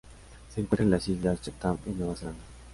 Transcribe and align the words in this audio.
Se 0.49 0.59
encuentra 0.59 0.83
en 0.83 0.89
las 0.89 1.07
Islas 1.07 1.43
Chatham 1.43 1.77
en 1.85 1.99
Nueva 1.99 2.15
Zelanda 2.15 2.41